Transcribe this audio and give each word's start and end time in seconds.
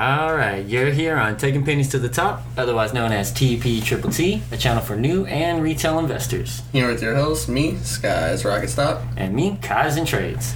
All 0.00 0.34
right, 0.34 0.64
you're 0.64 0.92
here 0.92 1.18
on 1.18 1.36
Taking 1.36 1.62
Pennies 1.62 1.90
to 1.90 1.98
the 1.98 2.08
Top, 2.08 2.42
otherwise 2.56 2.94
known 2.94 3.12
as 3.12 3.30
TP 3.30 3.84
Triple 3.84 4.10
T, 4.10 4.42
a 4.50 4.56
channel 4.56 4.82
for 4.82 4.96
new 4.96 5.26
and 5.26 5.62
retail 5.62 5.98
investors, 5.98 6.62
Here 6.72 6.88
with 6.88 7.02
your 7.02 7.14
host, 7.14 7.50
me, 7.50 7.76
Skies 7.82 8.42
Rocket 8.42 8.70
Stock. 8.70 9.02
and 9.18 9.34
me, 9.34 9.58
Kaizen 9.60 10.06
Trades. 10.06 10.54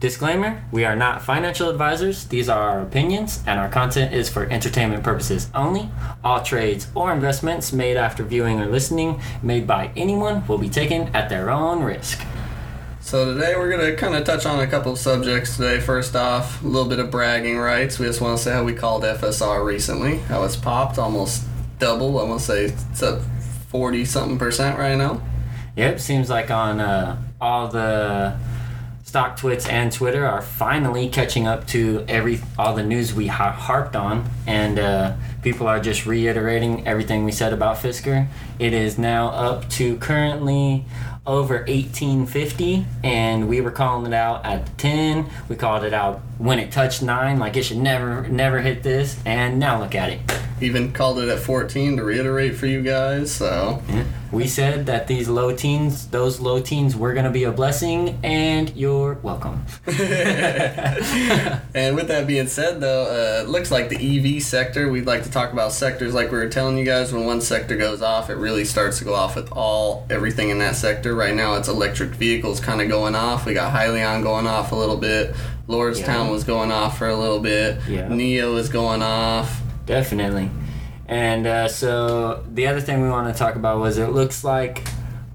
Disclaimer 0.00 0.64
We 0.72 0.86
are 0.86 0.96
not 0.96 1.20
financial 1.20 1.68
advisors, 1.68 2.24
these 2.24 2.48
are 2.48 2.70
our 2.70 2.80
opinions, 2.80 3.42
and 3.46 3.60
our 3.60 3.68
content 3.68 4.14
is 4.14 4.30
for 4.30 4.44
entertainment 4.44 5.04
purposes 5.04 5.50
only. 5.54 5.90
All 6.24 6.42
trades 6.42 6.86
or 6.94 7.12
investments 7.12 7.74
made 7.74 7.98
after 7.98 8.24
viewing 8.24 8.60
or 8.60 8.66
listening, 8.66 9.20
made 9.42 9.66
by 9.66 9.90
anyone, 9.94 10.46
will 10.46 10.56
be 10.56 10.70
taken 10.70 11.14
at 11.14 11.28
their 11.28 11.50
own 11.50 11.82
risk. 11.82 12.24
So 13.06 13.32
today 13.32 13.54
we're 13.54 13.70
gonna 13.70 13.94
kind 13.94 14.16
of 14.16 14.24
touch 14.24 14.46
on 14.46 14.58
a 14.58 14.66
couple 14.66 14.90
of 14.90 14.98
subjects 14.98 15.54
today. 15.54 15.78
First 15.78 16.16
off, 16.16 16.60
a 16.64 16.66
little 16.66 16.88
bit 16.88 16.98
of 16.98 17.08
bragging 17.08 17.56
rights. 17.56 18.00
We 18.00 18.06
just 18.06 18.20
want 18.20 18.36
to 18.36 18.42
say 18.42 18.50
how 18.50 18.64
we 18.64 18.74
called 18.74 19.04
FSR 19.04 19.64
recently. 19.64 20.18
How 20.18 20.42
it's 20.42 20.56
popped 20.56 20.98
almost 20.98 21.44
double. 21.78 22.18
I 22.18 22.24
want 22.24 22.40
to 22.40 22.46
say 22.46 22.64
it's 22.64 23.04
up 23.04 23.20
forty 23.68 24.04
something 24.04 24.40
percent 24.40 24.76
right 24.76 24.96
now. 24.96 25.22
Yep, 25.76 26.00
seems 26.00 26.28
like 26.28 26.50
on 26.50 26.80
uh, 26.80 27.16
all 27.40 27.68
the 27.68 28.36
StockTwits 29.04 29.68
and 29.70 29.92
Twitter 29.92 30.26
are 30.26 30.42
finally 30.42 31.08
catching 31.08 31.46
up 31.46 31.64
to 31.68 32.04
every 32.08 32.40
all 32.58 32.74
the 32.74 32.82
news 32.82 33.14
we 33.14 33.28
ha- 33.28 33.52
harped 33.52 33.94
on, 33.94 34.28
and 34.48 34.80
uh, 34.80 35.14
people 35.42 35.68
are 35.68 35.78
just 35.78 36.06
reiterating 36.06 36.84
everything 36.88 37.24
we 37.24 37.30
said 37.30 37.52
about 37.52 37.76
Fisker. 37.76 38.26
It 38.58 38.72
is 38.72 38.98
now 38.98 39.28
up 39.28 39.70
to 39.70 39.96
currently 39.98 40.86
over 41.26 41.58
1850, 41.58 42.86
and 43.02 43.48
we 43.48 43.60
were 43.60 43.70
calling 43.70 44.06
it 44.06 44.14
out 44.14 44.44
at 44.44 44.78
10. 44.78 45.28
We 45.48 45.56
called 45.56 45.84
it 45.84 45.92
out 45.92 46.20
when 46.38 46.58
it 46.58 46.70
touched 46.70 47.02
nine, 47.02 47.38
like 47.38 47.56
it 47.56 47.64
should 47.64 47.78
never 47.78 48.28
never 48.28 48.60
hit 48.60 48.82
this, 48.82 49.20
and 49.24 49.58
now 49.58 49.80
look 49.80 49.94
at 49.94 50.10
it. 50.10 50.20
Even 50.60 50.92
called 50.92 51.18
it 51.18 51.28
at 51.28 51.38
fourteen 51.38 51.96
to 51.98 52.04
reiterate 52.04 52.56
for 52.56 52.66
you 52.66 52.82
guys. 52.82 53.30
So 53.32 53.82
We 54.32 54.46
said 54.46 54.86
that 54.86 55.06
these 55.06 55.28
low 55.28 55.54
teens, 55.54 56.08
those 56.08 56.40
low 56.40 56.60
teens, 56.60 56.96
were 56.96 57.14
gonna 57.14 57.30
be 57.30 57.44
a 57.44 57.52
blessing, 57.52 58.18
and 58.24 58.74
you're 58.76 59.14
welcome. 59.22 59.64
And 61.74 61.94
with 61.94 62.08
that 62.08 62.26
being 62.26 62.46
said, 62.46 62.80
though, 62.80 63.04
uh, 63.04 63.42
it 63.42 63.48
looks 63.48 63.70
like 63.70 63.90
the 63.90 63.96
EV 64.36 64.42
sector. 64.42 64.90
We'd 64.90 65.06
like 65.06 65.24
to 65.24 65.30
talk 65.30 65.52
about 65.52 65.72
sectors 65.72 66.14
like 66.14 66.32
we 66.32 66.38
were 66.38 66.48
telling 66.48 66.78
you 66.78 66.84
guys. 66.84 67.12
When 67.12 67.26
one 67.26 67.40
sector 67.42 67.76
goes 67.76 68.00
off, 68.02 68.30
it 68.30 68.36
really 68.36 68.64
starts 68.64 68.98
to 68.98 69.04
go 69.04 69.14
off 69.14 69.36
with 69.36 69.50
all 69.52 70.06
everything 70.08 70.48
in 70.48 70.58
that 70.60 70.76
sector. 70.76 71.14
Right 71.14 71.34
now, 71.34 71.54
it's 71.56 71.68
electric 71.68 72.10
vehicles 72.10 72.60
kind 72.60 72.80
of 72.80 72.88
going 72.88 73.14
off. 73.14 73.44
We 73.46 73.52
got 73.54 73.72
Hyliion 73.74 74.22
going 74.22 74.46
off 74.46 74.72
a 74.72 74.76
little 74.76 74.96
bit. 74.96 75.34
Lordstown 75.68 76.06
Yeah. 76.26 76.30
was 76.30 76.44
going 76.44 76.72
off 76.72 76.96
for 76.98 77.08
a 77.08 77.16
little 77.16 77.40
bit. 77.40 77.78
Yeah. 77.88 78.08
NIO 78.08 78.56
is 78.58 78.68
going 78.70 79.02
off. 79.02 79.60
Definitely. 79.86 80.50
And 81.08 81.46
uh, 81.46 81.68
so 81.68 82.44
the 82.52 82.66
other 82.66 82.80
thing 82.80 83.00
we 83.00 83.08
want 83.08 83.32
to 83.32 83.38
talk 83.38 83.54
about 83.54 83.78
was 83.78 83.98
it 83.98 84.08
looks 84.08 84.42
like 84.44 84.86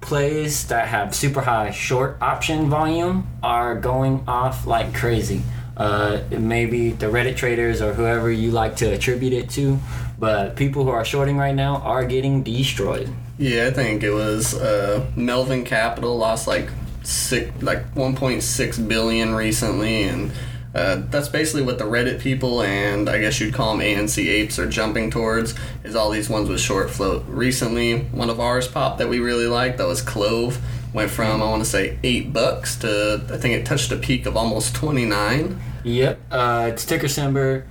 plays 0.02 0.66
that 0.68 0.88
have 0.88 1.14
super 1.14 1.40
high 1.40 1.70
short 1.70 2.18
option 2.20 2.68
volume 2.68 3.26
are 3.42 3.74
going 3.74 4.22
off 4.28 4.66
like 4.66 4.94
crazy. 4.94 5.42
Uh, 5.76 6.20
maybe 6.30 6.90
the 6.90 7.06
Reddit 7.06 7.36
traders 7.36 7.80
or 7.80 7.94
whoever 7.94 8.30
you 8.30 8.50
like 8.50 8.76
to 8.76 8.92
attribute 8.92 9.32
it 9.32 9.48
to, 9.50 9.78
but 10.18 10.54
people 10.54 10.84
who 10.84 10.90
are 10.90 11.04
shorting 11.04 11.38
right 11.38 11.54
now 11.54 11.76
are 11.76 12.04
getting 12.04 12.42
destroyed. 12.42 13.08
Yeah, 13.38 13.68
I 13.68 13.70
think 13.70 14.02
it 14.02 14.10
was 14.12 14.54
uh, 14.54 15.06
Melvin 15.16 15.64
Capital 15.64 16.18
lost 16.18 16.46
like 16.46 16.68
six, 17.02 17.50
like 17.62 17.94
1.6 17.94 18.88
billion 18.88 19.34
recently, 19.34 20.02
and 20.02 20.30
uh, 20.74 21.02
that's 21.10 21.28
basically 21.28 21.62
what 21.62 21.78
the 21.78 21.84
Reddit 21.84 22.20
people 22.20 22.62
and 22.62 23.08
I 23.08 23.18
guess 23.18 23.40
you'd 23.40 23.52
call 23.52 23.76
them 23.76 23.86
AMC 23.86 24.26
apes 24.26 24.58
are 24.58 24.68
jumping 24.68 25.10
towards 25.10 25.54
is 25.84 25.94
all 25.94 26.10
these 26.10 26.30
ones 26.30 26.48
with 26.48 26.60
short 26.60 26.90
float. 26.90 27.24
Recently, 27.28 28.00
one 28.04 28.30
of 28.30 28.40
ours 28.40 28.68
popped 28.68 28.98
that 28.98 29.08
we 29.08 29.18
really 29.18 29.46
liked 29.46 29.78
that 29.78 29.86
was 29.86 30.00
Clove. 30.00 30.58
Went 30.94 31.10
from 31.10 31.42
I 31.42 31.46
want 31.46 31.62
to 31.62 31.68
say 31.68 31.98
eight 32.02 32.32
bucks 32.32 32.76
to 32.76 33.24
I 33.30 33.36
think 33.36 33.54
it 33.54 33.66
touched 33.66 33.92
a 33.92 33.96
peak 33.96 34.26
of 34.26 34.36
almost 34.36 34.74
29. 34.74 35.60
Yep, 35.84 36.20
uh, 36.30 36.70
it's 36.72 36.84
ticker 36.84 37.08
symbol, 37.08 37.62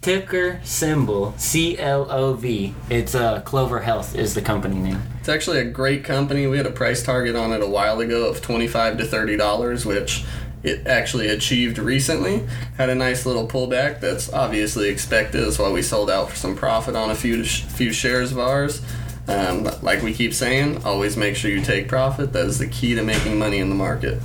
ticker 0.00 0.60
symbol 0.64 1.34
C 1.36 1.78
L 1.78 2.10
O 2.10 2.34
V. 2.34 2.74
It's 2.88 3.14
uh, 3.14 3.42
Clover 3.42 3.80
Health 3.80 4.16
is 4.16 4.34
the 4.34 4.42
company 4.42 4.76
name. 4.76 5.02
It's 5.20 5.28
actually 5.28 5.58
a 5.58 5.64
great 5.64 6.04
company. 6.04 6.46
We 6.46 6.56
had 6.56 6.66
a 6.66 6.72
price 6.72 7.02
target 7.02 7.36
on 7.36 7.52
it 7.52 7.62
a 7.62 7.66
while 7.66 8.00
ago 8.00 8.28
of 8.28 8.40
twenty-five 8.40 8.98
to 8.98 9.04
thirty 9.04 9.36
dollars, 9.36 9.86
which 9.86 10.24
it 10.62 10.86
actually 10.86 11.28
achieved 11.28 11.78
recently. 11.78 12.46
Had 12.76 12.90
a 12.90 12.94
nice 12.94 13.26
little 13.26 13.46
pullback. 13.46 14.00
That's 14.00 14.32
obviously 14.32 14.88
expected. 14.88 15.42
That's 15.42 15.58
why 15.58 15.70
we 15.70 15.82
sold 15.82 16.10
out 16.10 16.30
for 16.30 16.36
some 16.36 16.56
profit 16.56 16.96
on 16.96 17.10
a 17.10 17.14
few 17.14 17.44
few 17.44 17.92
shares 17.92 18.32
of 18.32 18.38
ours. 18.38 18.82
Um, 19.28 19.68
like 19.82 20.02
we 20.02 20.12
keep 20.12 20.34
saying, 20.34 20.84
always 20.84 21.16
make 21.16 21.36
sure 21.36 21.50
you 21.50 21.62
take 21.62 21.88
profit. 21.88 22.32
That 22.32 22.46
is 22.46 22.58
the 22.58 22.66
key 22.66 22.94
to 22.94 23.02
making 23.02 23.38
money 23.38 23.58
in 23.58 23.68
the 23.68 23.74
market. 23.74 24.20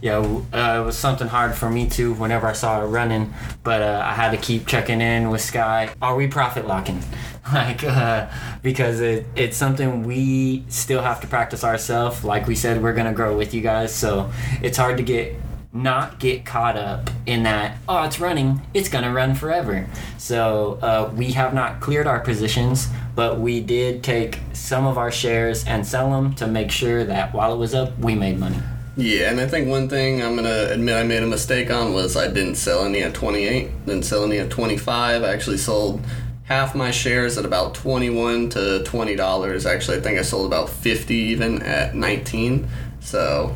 Yeah, 0.00 0.18
uh, 0.18 0.80
it 0.80 0.84
was 0.84 0.96
something 0.96 1.26
hard 1.26 1.56
for 1.56 1.68
me 1.68 1.88
too 1.88 2.14
whenever 2.14 2.46
I 2.46 2.52
saw 2.52 2.82
it 2.82 2.86
running, 2.86 3.34
but 3.64 3.82
uh, 3.82 4.02
I 4.04 4.14
had 4.14 4.30
to 4.30 4.36
keep 4.36 4.66
checking 4.66 5.00
in 5.00 5.30
with 5.30 5.40
Sky. 5.40 5.92
Are 6.00 6.14
we 6.14 6.26
profit 6.26 6.66
locking? 6.66 7.02
Like, 7.50 7.82
uh, 7.82 8.28
because 8.62 9.00
it, 9.00 9.24
it's 9.34 9.56
something 9.56 10.02
we 10.02 10.64
still 10.68 11.00
have 11.00 11.22
to 11.22 11.26
practice 11.26 11.64
ourselves. 11.64 12.22
Like 12.22 12.46
we 12.46 12.54
said, 12.54 12.82
we're 12.82 12.92
gonna 12.92 13.14
grow 13.14 13.38
with 13.38 13.54
you 13.54 13.62
guys, 13.62 13.94
so 13.94 14.30
it's 14.60 14.76
hard 14.76 14.98
to 14.98 15.02
get 15.02 15.34
not 15.72 16.18
get 16.18 16.44
caught 16.46 16.76
up 16.76 17.10
in 17.26 17.42
that. 17.42 17.78
Oh, 17.88 18.02
it's 18.04 18.18
running. 18.18 18.62
It's 18.72 18.88
gonna 18.88 19.12
run 19.12 19.34
forever. 19.34 19.86
So 20.16 20.78
uh, 20.80 21.12
we 21.14 21.32
have 21.32 21.52
not 21.54 21.80
cleared 21.80 22.06
our 22.06 22.20
positions, 22.20 22.88
but 23.14 23.38
we 23.38 23.60
did 23.60 24.02
take 24.02 24.40
some 24.52 24.86
of 24.86 24.96
our 24.96 25.10
shares 25.10 25.64
and 25.66 25.86
sell 25.86 26.10
them 26.10 26.34
to 26.36 26.46
make 26.46 26.70
sure 26.70 27.04
that 27.04 27.34
while 27.34 27.52
it 27.52 27.58
was 27.58 27.74
up, 27.74 27.98
we 27.98 28.14
made 28.14 28.38
money. 28.38 28.58
Yeah, 28.96 29.30
and 29.30 29.40
I 29.40 29.46
think 29.46 29.68
one 29.68 29.88
thing 29.88 30.22
I'm 30.22 30.34
gonna 30.34 30.68
admit 30.70 30.96
I 30.96 31.04
made 31.04 31.22
a 31.22 31.26
mistake 31.26 31.70
on 31.70 31.92
was 31.92 32.16
I 32.16 32.26
didn't 32.28 32.56
sell 32.56 32.84
any 32.84 33.02
at 33.02 33.14
28, 33.14 33.86
didn't 33.86 34.04
sell 34.04 34.24
any 34.24 34.38
at 34.38 34.50
25. 34.50 35.22
I 35.22 35.28
actually 35.32 35.58
sold 35.58 36.00
half 36.44 36.74
my 36.74 36.90
shares 36.90 37.36
at 37.38 37.44
about 37.44 37.74
21 37.74 38.48
to 38.50 38.82
20 38.84 39.14
dollars. 39.16 39.66
Actually, 39.66 39.98
I 39.98 40.00
think 40.00 40.18
I 40.18 40.22
sold 40.22 40.46
about 40.46 40.70
50 40.70 41.14
even 41.14 41.62
at 41.62 41.94
19. 41.94 42.66
So 43.00 43.54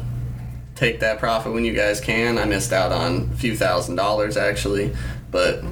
take 0.83 0.99
that 0.99 1.21
profit 1.21 1.53
when 1.53 1.65
you 1.65 1.73
guys 1.73 2.01
can. 2.01 2.39
I 2.39 2.45
missed 2.45 2.73
out 2.73 2.91
on 2.91 3.31
a 3.33 3.37
few 3.37 3.57
thousand 3.57 3.95
dollars 3.95 4.37
actually, 4.37 4.93
but 5.31 5.63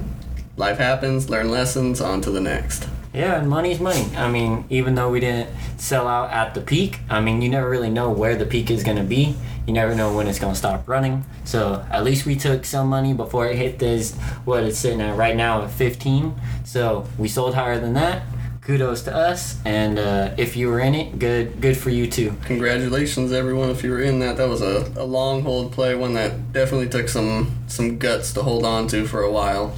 life 0.55 0.77
happens. 0.77 1.29
Learn 1.29 1.49
lessons. 1.51 1.99
On 1.99 2.21
to 2.21 2.31
the 2.31 2.39
next. 2.39 2.87
Yeah, 3.13 3.37
and 3.37 3.49
money's 3.49 3.81
money. 3.81 4.05
I 4.15 4.31
mean, 4.31 4.63
even 4.69 4.95
though 4.95 5.11
we 5.11 5.19
didn't 5.19 5.49
sell 5.77 6.07
out 6.07 6.31
at 6.31 6.53
the 6.53 6.61
peak, 6.61 6.99
I 7.09 7.19
mean, 7.19 7.41
you 7.41 7.49
never 7.49 7.69
really 7.69 7.89
know 7.89 8.09
where 8.09 8.37
the 8.37 8.45
peak 8.45 8.71
is 8.71 8.85
going 8.85 8.95
to 8.95 9.03
be. 9.03 9.35
You 9.67 9.73
never 9.73 9.93
know 9.93 10.15
when 10.15 10.27
it's 10.27 10.39
going 10.39 10.53
to 10.53 10.57
stop 10.57 10.87
running. 10.87 11.25
So 11.43 11.85
at 11.91 12.05
least 12.05 12.25
we 12.25 12.37
took 12.37 12.63
some 12.63 12.87
money 12.87 13.13
before 13.13 13.47
it 13.47 13.57
hit 13.57 13.79
this, 13.79 14.15
what 14.45 14.63
it's 14.63 14.79
sitting 14.79 15.01
at 15.01 15.17
right 15.17 15.35
now 15.35 15.61
at 15.63 15.71
15. 15.71 16.33
So 16.63 17.05
we 17.17 17.27
sold 17.27 17.53
higher 17.53 17.79
than 17.79 17.93
that. 17.95 18.23
Kudos 18.61 19.01
to 19.03 19.15
us. 19.15 19.59
And 19.65 19.97
uh, 19.97 20.35
if 20.37 20.55
you 20.55 20.67
were 20.69 20.79
in 20.79 20.93
it, 20.93 21.17
good 21.17 21.59
good 21.61 21.75
for 21.75 21.89
you 21.89 22.05
too. 22.07 22.35
Congratulations, 22.45 23.31
everyone! 23.31 23.71
If 23.71 23.83
you 23.83 23.89
were 23.89 24.01
in 24.01 24.19
that, 24.19 24.37
that 24.37 24.47
was 24.47 24.61
a, 24.61 24.91
a 24.95 25.03
long 25.03 25.41
hold 25.41 25.71
play, 25.71 25.95
one 25.95 26.13
that 26.13 26.53
definitely 26.53 26.87
took 26.87 27.09
some 27.09 27.63
some 27.67 27.97
guts 27.97 28.33
to 28.33 28.43
hold 28.43 28.63
on 28.63 28.87
to 28.89 29.07
for 29.07 29.21
a 29.23 29.31
while. 29.31 29.73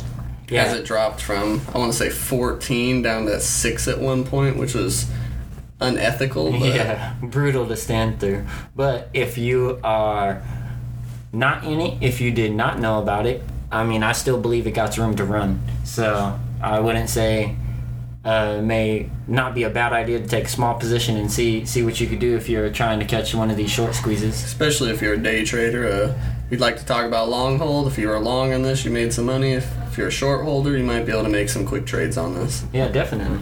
Yeah. 0.50 0.64
As 0.64 0.74
it 0.74 0.86
dropped 0.86 1.22
from 1.22 1.62
I 1.74 1.78
want 1.78 1.94
to 1.94 1.98
say 1.98 2.10
14 2.10 3.02
down 3.02 3.26
to 3.28 3.40
six 3.40 3.88
at 3.88 4.00
one 4.00 4.26
point, 4.26 4.58
which 4.58 4.76
was 4.76 5.10
unethical. 5.80 6.52
But 6.52 6.62
Yeah, 6.76 7.16
brutal 7.22 7.66
to 7.68 7.78
stand 7.78 8.20
through. 8.20 8.46
But 8.76 9.10
if 9.14 9.38
you 9.38 9.80
are 9.84 10.44
not 11.32 11.64
in 11.64 11.80
it, 11.80 12.04
if 12.04 12.20
you 12.20 12.32
did 12.32 12.54
not 12.54 12.80
know 12.80 13.02
about 13.02 13.26
it, 13.26 13.42
I 13.72 13.86
mean, 13.86 14.04
I 14.04 14.12
still 14.12 14.40
believe 14.40 14.68
it 14.68 14.72
got 14.72 14.98
room 14.98 15.16
to 15.16 15.24
run. 15.24 15.62
So 15.86 16.38
I 16.62 16.80
wouldn't 16.82 17.10
say 17.10 17.56
uh, 18.25 18.62
may 18.62 19.10
not 19.28 19.54
be 19.54 19.64
a 19.64 19.70
bad 19.70 19.92
idea 19.92 20.20
to 20.20 20.28
take 20.28 20.46
a 20.46 20.50
small 20.50 20.75
position 20.75 21.18
and 21.18 21.30
see 21.30 21.66
see 21.66 21.84
what 21.84 22.00
you 22.00 22.08
could 22.08 22.20
do 22.20 22.38
if 22.38 22.48
you're 22.48 22.70
trying 22.72 23.00
to 23.00 23.06
catch 23.06 23.36
one 23.36 23.52
of 23.52 23.58
these 23.58 23.70
short 23.70 23.94
squeezes. 23.94 24.44
especially 24.44 24.92
if 24.92 25.02
you're 25.02 25.16
a 25.16 25.18
day 25.18 25.44
trader, 25.44 25.88
uh, 25.88 26.14
we'd 26.50 26.62
like 26.62 26.78
to 26.78 26.86
talk 26.86 27.06
about 27.06 27.30
long 27.30 27.58
hold. 27.58 27.88
If 27.88 27.98
you 27.98 28.08
were 28.08 28.20
long 28.20 28.54
on 28.54 28.62
this, 28.62 28.86
you 28.86 28.92
made 28.92 29.14
some 29.14 29.25
money. 29.25 29.54
If, 29.54 29.70
if 29.88 29.98
you're 29.98 30.08
a 30.08 30.12
short 30.12 30.46
holder, 30.46 30.78
you 30.78 30.86
might 30.86 31.06
be 31.06 31.12
able 31.12 31.24
to 31.24 31.30
make 31.30 31.50
some 31.50 31.66
quick 31.66 31.86
trades 31.86 32.18
on 32.18 32.34
this. 32.34 32.64
Yeah, 32.72 32.88
definitely. 32.88 33.40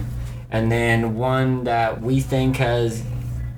And 0.50 0.70
then 0.70 1.14
one 1.14 1.64
that 1.64 2.02
we 2.02 2.20
think 2.20 2.56
has 2.56 3.02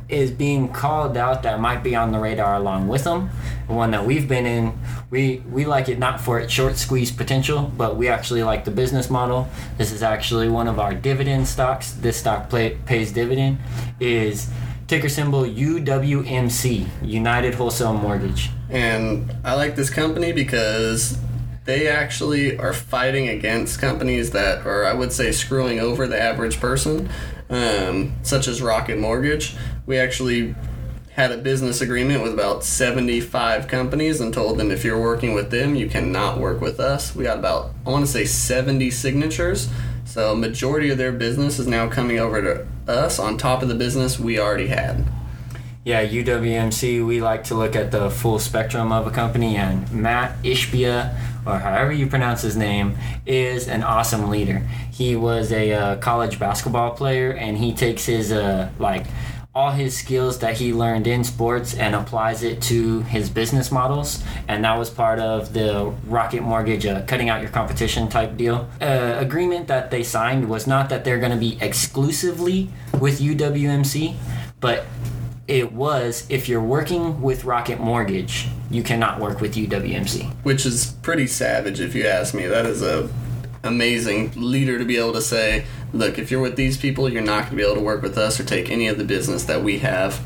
is 0.09 0.31
being 0.31 0.69
called 0.69 1.17
out 1.17 1.43
that 1.43 1.61
might 1.61 1.83
be 1.83 1.95
on 1.97 2.13
the 2.13 2.19
radar 2.19 2.57
along 2.57 2.89
with 2.89 3.05
them. 3.05 3.29
One 3.67 3.91
that 3.93 4.05
we've 4.05 4.29
been 4.29 4.47
in, 4.47 4.79
we 5.11 5.43
we 5.51 5.65
like 5.65 5.89
it 5.89 5.99
not 5.99 6.21
for 6.21 6.39
its 6.39 6.53
short 6.53 6.77
squeeze 6.77 7.11
potential, 7.11 7.73
but 7.77 7.97
we 7.97 8.09
actually 8.09 8.43
like 8.43 8.65
the 8.65 8.71
business 8.71 9.09
model. 9.09 9.49
This 9.79 9.93
is 9.93 10.03
actually 10.03 10.49
one 10.49 10.69
of 10.69 10.79
our 10.79 10.95
dividend 10.95 11.49
stocks. 11.49 11.93
This 11.93 12.19
stock 12.19 12.51
play, 12.51 12.79
pays 12.87 13.13
dividend. 13.13 13.59
Is 14.01 14.51
ticker 14.87 15.09
symbol 15.09 15.43
UWMC, 15.45 16.87
United 17.03 17.55
Wholesale 17.55 17.95
Mortgage. 17.95 18.51
And 18.69 19.35
I 19.45 19.55
like 19.55 19.77
this 19.77 19.91
company 19.91 20.33
because 20.33 21.19
they 21.65 21.89
actually 21.89 22.59
are 22.59 22.75
fighting 22.75 23.29
against 23.29 23.81
companies 23.81 24.33
that 24.33 24.67
are, 24.67 24.85
I 24.85 24.93
would 24.93 25.13
say, 25.13 25.33
screwing 25.33 25.81
over 25.81 26.07
the 26.07 26.21
average 26.21 26.61
person, 26.61 27.09
um, 27.51 28.15
such 28.23 28.49
as 28.49 28.63
Rocket 28.63 28.99
Mortgage. 28.99 29.57
We 29.87 29.99
actually 29.99 30.55
had 31.13 31.31
a 31.31 31.39
business 31.39 31.81
agreement 31.81 32.23
with 32.23 32.33
about 32.33 32.65
75 32.65 33.69
companies 33.69 34.21
and 34.21 34.35
told 34.35 34.59
them 34.59 34.73
if 34.73 34.85
you're 34.85 35.01
working 35.01 35.33
with 35.33 35.51
them, 35.51 35.77
you 35.77 35.89
cannot 35.89 36.39
work 36.41 36.61
with 36.61 36.81
us. 36.81 37.15
We 37.15 37.25
got 37.25 37.39
about, 37.39 37.71
I 37.87 37.91
want 37.91 38.05
to 38.05 38.11
say, 38.11 38.25
70 38.25 38.91
signatures. 38.91 39.69
So, 40.05 40.35
majority 40.35 40.91
of 40.91 40.99
their 40.99 41.13
business 41.13 41.59
is 41.59 41.67
now 41.67 41.89
coming 41.89 42.19
over 42.19 42.43
to 42.43 42.67
us 42.93 43.19
on 43.19 43.39
top 43.39 43.63
of 43.63 43.69
the 43.69 43.75
business 43.75 44.19
we 44.19 44.41
already 44.41 44.67
had. 44.67 45.05
Yeah, 45.85 46.03
UWMC, 46.03 47.07
we 47.07 47.21
like 47.21 47.45
to 47.45 47.55
look 47.55 47.77
at 47.77 47.91
the 47.91 48.09
full 48.09 48.39
spectrum 48.39 48.91
of 48.91 49.07
a 49.07 49.11
company, 49.11 49.57
and 49.57 49.93
Matt 49.93 50.43
Ishbia, 50.43 51.15
or 51.45 51.59
however 51.59 51.93
you 51.93 52.07
pronounce 52.07 52.41
his 52.41 52.57
name, 52.57 52.97
is 53.27 53.69
an 53.69 53.83
awesome 53.83 54.31
leader. 54.31 54.63
He 54.91 55.15
was 55.15 55.53
a 55.53 55.73
uh, 55.75 55.97
college 55.97 56.39
basketball 56.39 56.93
player, 56.93 57.33
and 57.33 57.59
he 57.59 57.75
takes 57.75 58.07
his, 58.07 58.33
uh, 58.33 58.71
like, 58.79 59.05
all 59.55 59.73
his 59.73 59.95
skills 59.95 60.39
that 60.39 60.57
he 60.57 60.73
learned 60.73 61.07
in 61.07 61.23
sports 61.23 61.75
and 61.75 61.95
applies 61.95 62.43
it 62.43 62.63
to 62.63 63.03
his 63.03 63.29
business 63.29 63.71
models. 63.71 64.25
And 64.49 64.65
that 64.65 64.79
was 64.79 64.89
part 64.89 65.19
of 65.19 65.53
the 65.53 65.93
Rocket 66.07 66.41
Mortgage 66.41 66.87
uh, 66.87 67.05
cutting 67.05 67.29
out 67.29 67.43
your 67.43 67.51
competition 67.51 68.09
type 68.09 68.39
deal. 68.39 68.71
Uh, 68.81 69.17
agreement 69.19 69.69
that 69.69 69.91
they 69.91 70.03
signed 70.03 70.49
was 70.49 70.67
not 70.67 70.89
that 70.89 71.05
they're 71.05 71.21
going 71.21 71.31
to 71.31 71.37
be 71.37 71.59
exclusively 71.61 72.71
with 72.99 73.21
UWMC, 73.21 74.17
but 74.61 74.87
it 75.47 75.73
was 75.73 76.27
if 76.31 76.49
you're 76.49 76.63
working 76.63 77.21
with 77.21 77.45
Rocket 77.45 77.81
Mortgage, 77.81 78.49
you 78.71 78.83
cannot 78.83 79.21
work 79.21 79.41
with 79.41 79.55
UWMC. 79.55 80.33
Which 80.43 80.65
is 80.65 80.93
pretty 81.03 81.27
savage 81.27 81.81
if 81.81 81.95
you 81.95 82.07
ask 82.07 82.35
me. 82.35 82.47
That 82.47 82.67
is 82.67 82.83
a 82.83 83.11
amazing 83.63 84.33
leader 84.37 84.79
to 84.79 84.85
be 84.85 84.97
able 84.99 85.13
to 85.15 85.23
say, 85.23 85.65
look, 85.93 86.19
if 86.19 86.31
you're 86.31 86.41
with 86.41 86.57
these 86.57 86.77
people, 86.77 87.09
you're 87.09 87.23
not 87.23 87.41
going 87.41 87.51
to 87.51 87.57
be 87.57 87.63
able 87.63 87.75
to 87.75 87.81
work 87.81 88.03
with 88.03 88.19
us 88.19 88.39
or 88.39 88.45
take 88.45 88.71
any 88.71 88.89
of 88.89 88.99
the 88.99 89.05
business 89.05 89.45
that 89.45 89.63
we 89.63 89.79
have 89.79 90.21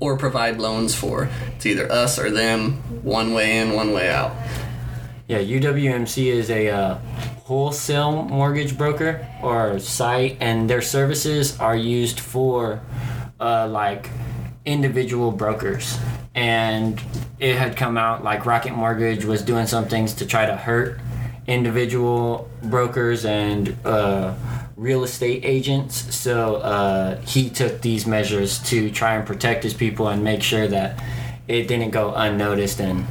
or 0.00 0.16
provide 0.16 0.58
loans 0.58 0.94
for. 0.94 1.28
It's 1.56 1.66
either 1.66 1.90
us 1.90 2.18
or 2.18 2.30
them, 2.30 2.74
one 3.02 3.32
way 3.32 3.58
in, 3.58 3.72
one 3.72 3.92
way 3.92 4.10
out. 4.10 4.32
Yeah, 5.26 5.38
UWMC 5.38 6.26
is 6.26 6.50
a 6.50 6.68
uh, 6.68 6.94
wholesale 7.44 8.24
mortgage 8.24 8.76
broker 8.76 9.26
or 9.42 9.78
site, 9.78 10.36
and 10.40 10.68
their 10.68 10.82
services 10.82 11.58
are 11.58 11.76
used 11.76 12.20
for 12.20 12.82
uh, 13.40 13.66
like 13.68 14.10
individual 14.64 15.30
brokers. 15.30 15.98
And 16.34 17.00
it 17.38 17.56
had 17.56 17.76
come 17.76 17.96
out 17.96 18.24
like 18.24 18.46
Rocket 18.46 18.72
Mortgage 18.72 19.24
was 19.24 19.42
doing 19.42 19.66
some 19.66 19.86
things 19.86 20.14
to 20.14 20.26
try 20.26 20.46
to 20.46 20.56
hurt 20.56 20.98
individual 21.46 22.48
brokers 22.62 23.24
and 23.24 23.76
uh, 23.84 24.34
real 24.76 25.04
estate 25.04 25.44
agents. 25.44 26.14
So 26.14 26.56
uh, 26.56 27.20
he 27.20 27.50
took 27.50 27.80
these 27.82 28.06
measures 28.06 28.58
to 28.70 28.90
try 28.90 29.14
and 29.14 29.26
protect 29.26 29.62
his 29.62 29.74
people 29.74 30.08
and 30.08 30.24
make 30.24 30.42
sure 30.42 30.66
that 30.66 31.02
it 31.46 31.68
didn't 31.68 31.90
go 31.90 32.14
unnoticed 32.14 32.80
and 32.80 33.06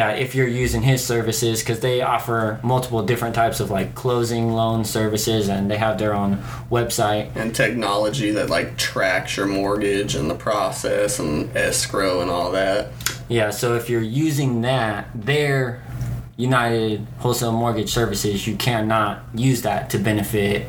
that 0.00 0.18
if 0.18 0.34
you're 0.34 0.48
using 0.48 0.80
his 0.80 1.04
services 1.04 1.60
because 1.60 1.80
they 1.80 2.00
offer 2.00 2.58
multiple 2.62 3.02
different 3.02 3.34
types 3.34 3.60
of 3.60 3.70
like 3.70 3.94
closing 3.94 4.50
loan 4.50 4.82
services 4.82 5.50
and 5.50 5.70
they 5.70 5.76
have 5.76 5.98
their 5.98 6.14
own 6.14 6.38
website. 6.70 7.30
And 7.36 7.54
technology 7.54 8.30
that 8.30 8.48
like 8.48 8.78
tracks 8.78 9.36
your 9.36 9.44
mortgage 9.44 10.14
and 10.14 10.30
the 10.30 10.34
process 10.34 11.18
and 11.18 11.54
escrow 11.54 12.22
and 12.22 12.30
all 12.30 12.50
that. 12.52 12.92
Yeah 13.28 13.50
so 13.50 13.74
if 13.74 13.90
you're 13.90 14.00
using 14.00 14.62
that 14.62 15.06
their 15.14 15.82
united 16.38 17.06
wholesale 17.18 17.52
mortgage 17.52 17.92
services 17.92 18.46
you 18.46 18.56
cannot 18.56 19.22
use 19.34 19.60
that 19.60 19.90
to 19.90 19.98
benefit 19.98 20.66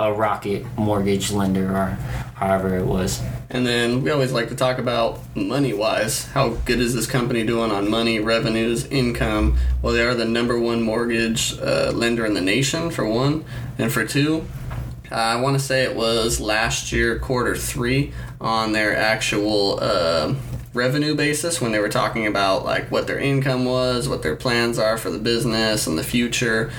a 0.00 0.12
rocket 0.12 0.66
mortgage 0.76 1.30
lender 1.30 1.70
or 1.70 1.96
however 2.46 2.76
it 2.76 2.84
was 2.84 3.22
and 3.52 3.66
then 3.66 4.02
we 4.02 4.10
always 4.10 4.32
like 4.32 4.48
to 4.48 4.54
talk 4.54 4.78
about 4.78 5.20
money 5.36 5.74
wise. 5.74 6.24
How 6.28 6.54
good 6.64 6.80
is 6.80 6.94
this 6.94 7.06
company 7.06 7.44
doing 7.44 7.70
on 7.70 7.90
money, 7.90 8.18
revenues, 8.18 8.86
income? 8.86 9.58
Well, 9.82 9.92
they 9.92 10.02
are 10.02 10.14
the 10.14 10.24
number 10.24 10.58
one 10.58 10.80
mortgage 10.80 11.58
uh, 11.60 11.92
lender 11.94 12.24
in 12.24 12.32
the 12.32 12.40
nation, 12.40 12.90
for 12.90 13.06
one. 13.06 13.44
And 13.76 13.92
for 13.92 14.06
two, 14.06 14.46
uh, 15.10 15.16
I 15.16 15.36
want 15.42 15.58
to 15.58 15.62
say 15.62 15.82
it 15.82 15.94
was 15.94 16.40
last 16.40 16.92
year, 16.92 17.18
quarter 17.18 17.54
three, 17.54 18.14
on 18.40 18.72
their 18.72 18.96
actual 18.96 19.78
uh, 19.82 20.34
revenue 20.72 21.14
basis 21.14 21.60
when 21.60 21.72
they 21.72 21.78
were 21.78 21.90
talking 21.90 22.26
about 22.26 22.64
like 22.64 22.90
what 22.90 23.06
their 23.06 23.18
income 23.18 23.66
was, 23.66 24.08
what 24.08 24.22
their 24.22 24.34
plans 24.34 24.78
are 24.78 24.96
for 24.96 25.10
the 25.10 25.18
business 25.18 25.86
and 25.86 25.98
the 25.98 26.02
future. 26.02 26.72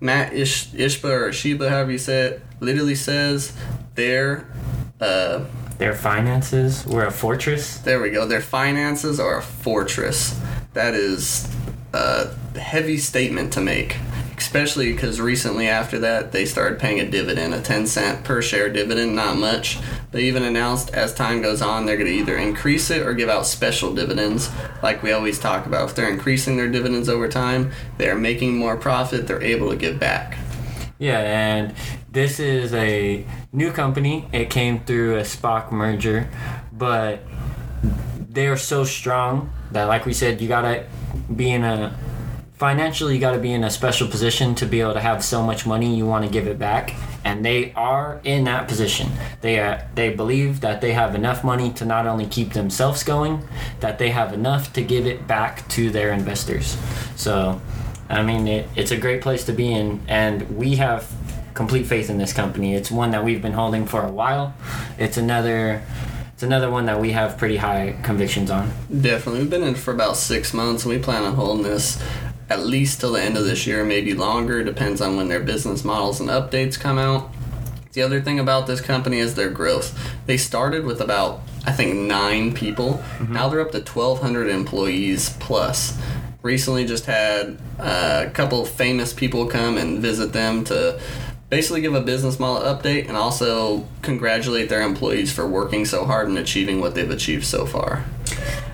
Matt 0.00 0.32
Ish- 0.32 0.70
Ishba 0.70 1.28
or 1.28 1.32
Sheba, 1.32 1.70
however 1.70 1.92
you 1.92 1.98
say 1.98 2.22
it, 2.22 2.42
literally 2.58 2.96
says 2.96 3.56
their 3.94 4.48
uh, 5.00 5.44
their 5.78 5.94
finances 5.94 6.84
were 6.86 7.06
a 7.06 7.10
fortress. 7.10 7.78
There 7.78 8.00
we 8.00 8.10
go. 8.10 8.26
Their 8.26 8.40
finances 8.40 9.20
are 9.20 9.38
a 9.38 9.42
fortress. 9.42 10.38
That 10.74 10.94
is 10.94 11.48
a 11.92 12.34
heavy 12.58 12.98
statement 12.98 13.52
to 13.52 13.60
make, 13.60 13.96
especially 14.36 14.92
because 14.92 15.20
recently 15.20 15.68
after 15.68 15.98
that 16.00 16.32
they 16.32 16.44
started 16.44 16.78
paying 16.78 17.00
a 17.00 17.08
dividend, 17.08 17.54
a 17.54 17.62
10 17.62 17.86
cent 17.86 18.24
per 18.24 18.42
share 18.42 18.68
dividend, 18.68 19.14
not 19.14 19.36
much. 19.36 19.78
They 20.10 20.24
even 20.24 20.42
announced 20.42 20.90
as 20.90 21.14
time 21.14 21.42
goes 21.42 21.62
on 21.62 21.86
they're 21.86 21.96
going 21.96 22.10
to 22.10 22.16
either 22.16 22.36
increase 22.36 22.90
it 22.90 23.06
or 23.06 23.14
give 23.14 23.28
out 23.28 23.46
special 23.46 23.94
dividends, 23.94 24.50
like 24.82 25.02
we 25.02 25.12
always 25.12 25.38
talk 25.38 25.66
about. 25.66 25.90
If 25.90 25.96
they're 25.96 26.10
increasing 26.10 26.56
their 26.56 26.68
dividends 26.68 27.08
over 27.08 27.28
time, 27.28 27.72
they 27.98 28.08
are 28.08 28.18
making 28.18 28.56
more 28.56 28.76
profit, 28.76 29.26
they're 29.26 29.42
able 29.42 29.70
to 29.70 29.76
give 29.76 30.00
back. 30.00 30.38
Yeah, 30.98 31.20
and 31.20 31.74
this 32.18 32.40
is 32.40 32.74
a 32.74 33.24
new 33.52 33.70
company. 33.70 34.26
It 34.32 34.50
came 34.50 34.80
through 34.80 35.18
a 35.18 35.20
SPAC 35.20 35.70
merger, 35.70 36.28
but 36.72 37.20
they 38.28 38.48
are 38.48 38.56
so 38.56 38.82
strong 38.82 39.52
that, 39.70 39.84
like 39.84 40.04
we 40.04 40.12
said, 40.12 40.40
you 40.40 40.48
gotta 40.48 40.86
be 41.36 41.52
in 41.52 41.62
a 41.62 41.96
financially 42.54 43.14
you 43.14 43.20
got 43.20 43.30
to 43.30 43.38
be 43.38 43.52
in 43.52 43.62
a 43.62 43.70
special 43.70 44.08
position 44.08 44.52
to 44.52 44.66
be 44.66 44.80
able 44.80 44.94
to 44.94 45.00
have 45.00 45.22
so 45.22 45.40
much 45.40 45.64
money 45.64 45.94
you 45.94 46.04
want 46.04 46.24
to 46.24 46.30
give 46.30 46.48
it 46.48 46.58
back. 46.58 46.92
And 47.24 47.44
they 47.44 47.72
are 47.74 48.20
in 48.24 48.42
that 48.44 48.66
position. 48.66 49.08
They 49.40 49.60
are 49.60 49.86
they 49.94 50.12
believe 50.12 50.60
that 50.62 50.80
they 50.80 50.94
have 50.94 51.14
enough 51.14 51.44
money 51.44 51.72
to 51.74 51.84
not 51.84 52.08
only 52.08 52.26
keep 52.26 52.52
themselves 52.52 53.04
going 53.04 53.46
that 53.78 54.00
they 54.00 54.10
have 54.10 54.32
enough 54.32 54.72
to 54.72 54.82
give 54.82 55.06
it 55.06 55.28
back 55.28 55.68
to 55.68 55.90
their 55.90 56.12
investors. 56.12 56.76
So 57.14 57.60
i 58.10 58.22
mean 58.22 58.48
it, 58.48 58.66
it's 58.74 58.90
a 58.90 58.96
great 58.96 59.20
place 59.20 59.44
to 59.44 59.52
be 59.52 59.70
in 59.70 60.00
and 60.08 60.56
we 60.56 60.76
have 60.76 61.02
complete 61.58 61.86
faith 61.86 62.08
in 62.08 62.18
this 62.18 62.32
company. 62.32 62.76
It's 62.76 62.88
one 62.88 63.10
that 63.10 63.24
we've 63.24 63.42
been 63.42 63.52
holding 63.52 63.84
for 63.84 64.00
a 64.00 64.10
while. 64.10 64.54
It's 64.96 65.16
another 65.16 65.82
it's 66.32 66.44
another 66.44 66.70
one 66.70 66.86
that 66.86 67.00
we 67.00 67.10
have 67.10 67.36
pretty 67.36 67.56
high 67.56 67.96
convictions 68.04 68.48
on. 68.48 68.70
Definitely. 68.88 69.40
We've 69.40 69.50
been 69.50 69.64
in 69.64 69.74
for 69.74 69.92
about 69.92 70.16
six 70.16 70.54
months 70.54 70.84
and 70.84 70.94
we 70.94 71.00
plan 71.02 71.24
on 71.24 71.34
holding 71.34 71.64
this 71.64 72.00
at 72.48 72.64
least 72.64 73.00
till 73.00 73.14
the 73.14 73.22
end 73.22 73.36
of 73.36 73.44
this 73.44 73.66
year, 73.66 73.84
maybe 73.84 74.14
longer, 74.14 74.62
depends 74.62 75.00
on 75.00 75.16
when 75.16 75.26
their 75.26 75.40
business 75.40 75.84
models 75.84 76.20
and 76.20 76.30
updates 76.30 76.78
come 76.78 76.96
out. 76.96 77.28
The 77.92 78.02
other 78.02 78.20
thing 78.20 78.38
about 78.38 78.68
this 78.68 78.80
company 78.80 79.18
is 79.18 79.34
their 79.34 79.50
growth. 79.50 79.98
They 80.26 80.36
started 80.36 80.84
with 80.84 81.00
about, 81.00 81.40
I 81.66 81.72
think, 81.72 81.96
nine 81.96 82.54
people. 82.54 83.02
Mm-hmm. 83.18 83.32
Now 83.32 83.48
they're 83.48 83.60
up 83.60 83.72
to 83.72 83.80
1,200 83.80 84.48
employees 84.48 85.30
plus. 85.40 86.00
Recently, 86.40 86.86
just 86.86 87.06
had 87.06 87.58
a 87.80 88.30
couple 88.32 88.64
famous 88.64 89.12
people 89.12 89.46
come 89.46 89.76
and 89.76 89.98
visit 89.98 90.32
them 90.32 90.62
to 90.66 91.00
basically 91.50 91.80
give 91.80 91.94
a 91.94 92.00
business 92.00 92.38
model 92.38 92.62
update 92.62 93.08
and 93.08 93.16
also 93.16 93.86
congratulate 94.02 94.68
their 94.68 94.82
employees 94.82 95.32
for 95.32 95.46
working 95.46 95.84
so 95.84 96.04
hard 96.04 96.28
and 96.28 96.38
achieving 96.38 96.80
what 96.80 96.94
they've 96.94 97.10
achieved 97.10 97.44
so 97.44 97.64
far. 97.64 98.04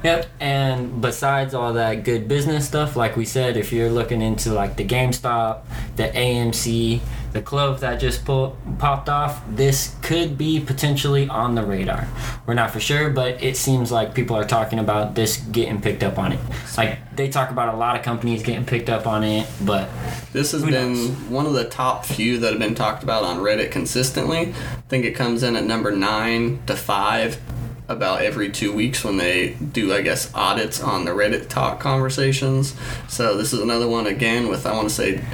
Yep, 0.03 0.27
and 0.39 1.01
besides 1.01 1.55
all 1.55 1.73
that 1.75 2.05
good 2.05 2.29
business 2.29 2.67
stuff, 2.67 2.95
like 2.97 3.17
we 3.17 3.25
said, 3.25 3.57
if 3.57 3.73
you're 3.73 3.91
looking 3.91 4.21
into 4.21 4.53
like 4.53 4.77
the 4.77 4.85
GameStop, 4.85 5.63
the 5.97 6.09
AMC, 6.09 7.01
the 7.35 7.43
Clove 7.43 7.81
that 7.81 7.97
just 7.97 8.25
pull, 8.25 8.57
popped 8.79 9.09
off, 9.09 9.43
this 9.51 9.97
could 10.03 10.39
be 10.39 10.61
potentially 10.61 11.29
on 11.29 11.57
the 11.57 11.65
radar. 11.65 12.07
We're 12.47 12.55
not 12.55 12.71
for 12.71 12.79
sure, 12.79 13.11
but 13.11 13.43
it 13.43 13.57
seems 13.57 13.91
like 13.91 14.15
people 14.15 14.37
are 14.37 14.45
talking 14.45 14.79
about 14.79 15.17
this 15.17 15.39
getting 15.39 15.83
picked 15.83 16.05
up 16.05 16.17
on 16.17 16.31
it. 16.31 16.39
Like 16.77 17.17
they 17.17 17.29
talk 17.29 17.51
about 17.51 17.75
a 17.75 17.77
lot 17.77 17.97
of 17.97 18.03
companies 18.03 18.45
getting 18.45 18.65
picked 18.65 18.89
up 18.89 19.09
on 19.09 19.25
it, 19.25 19.49
but 19.63 19.91
this 20.33 20.53
has 20.53 20.63
been 20.63 20.93
knows? 20.93 21.11
one 21.29 21.45
of 21.45 21.55
the 21.55 21.65
top 21.65 22.07
few 22.07 22.39
that 22.39 22.53
have 22.53 22.61
been 22.61 22.77
talked 22.77 23.03
about 23.03 23.25
on 23.25 23.39
Reddit 23.39 23.73
consistently. 23.73 24.53
I 24.53 24.81
think 24.89 25.05
it 25.05 25.17
comes 25.17 25.43
in 25.43 25.57
at 25.57 25.65
number 25.65 25.91
nine 25.91 26.63
to 26.67 26.77
five 26.77 27.41
about 27.89 28.23
every 28.23 28.51
two 28.51 28.73
weeks 28.73 29.05
when 29.05 29.17
they 29.17 29.51
do, 29.55 29.93
I 29.93 30.03
guess, 30.03 30.33
audits 30.35 30.81
on 30.81 31.05
the 31.05 31.11
Reddit 31.11 31.49
talk 31.49 31.81
conversations. 31.81 32.77
So 33.09 33.37
this 33.37 33.53
is 33.53 33.61
another 33.61 33.89
one 33.89 34.07
again 34.07 34.49
with 34.49 34.67
I 34.67 34.73
want 34.73 34.89
to 34.89 34.95
say 34.95 35.25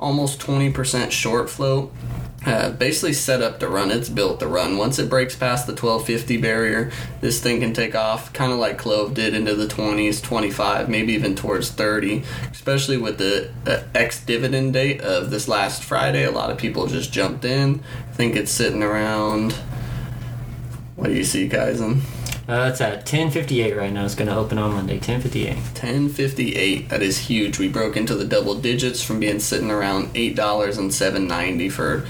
almost 0.00 0.40
20% 0.40 1.10
short 1.10 1.50
float. 1.50 1.92
uh, 2.46 2.70
basically 2.70 3.12
set 3.12 3.42
up 3.42 3.58
to 3.58 3.68
run. 3.68 3.90
It's 3.90 4.08
built 4.08 4.38
to 4.40 4.46
run. 4.46 4.78
Once 4.78 4.98
it 4.98 5.10
breaks 5.10 5.34
past 5.34 5.66
the 5.66 5.72
1250 5.72 6.36
barrier, 6.38 6.90
this 7.20 7.40
thing 7.42 7.60
can 7.60 7.72
take 7.74 7.94
off, 7.96 8.32
kind 8.32 8.52
of 8.52 8.58
like 8.58 8.78
Clove 8.78 9.12
did 9.12 9.34
into 9.34 9.54
the 9.54 9.66
20s, 9.66 10.22
25, 10.22 10.88
maybe 10.88 11.12
even 11.14 11.34
towards 11.34 11.70
30. 11.70 12.22
Especially 12.50 12.96
with 12.96 13.18
the 13.18 13.50
uh, 13.66 13.82
ex 13.94 14.24
dividend 14.24 14.72
date 14.72 15.00
of 15.00 15.30
this 15.30 15.48
last 15.48 15.82
Friday, 15.82 16.24
a 16.24 16.30
lot 16.30 16.50
of 16.50 16.56
people 16.58 16.86
just 16.86 17.12
jumped 17.12 17.44
in. 17.44 17.82
I 18.08 18.12
think 18.12 18.36
it's 18.36 18.52
sitting 18.52 18.82
around. 18.84 19.52
What 20.94 21.08
do 21.08 21.14
you 21.14 21.24
see, 21.24 21.48
Kaizen? 21.48 22.02
Uh, 22.48 22.70
it's 22.70 22.80
at 22.80 23.04
10:58 23.04 23.76
right 23.76 23.92
now. 23.92 24.06
It's 24.06 24.14
gonna 24.14 24.34
open 24.34 24.56
on 24.56 24.72
Monday. 24.72 24.98
10:58. 24.98 25.58
1058. 25.74 26.88
That 26.88 27.02
is 27.02 27.18
huge. 27.18 27.58
We 27.58 27.68
broke 27.68 27.94
into 27.94 28.14
the 28.14 28.24
double 28.24 28.54
digits 28.54 29.02
from 29.02 29.20
being 29.20 29.38
sitting 29.38 29.70
around 29.70 30.08
eight 30.14 30.34
dollars 30.34 30.78
and 30.78 30.92
seven 30.92 31.28
ninety 31.28 31.68
for 31.68 32.06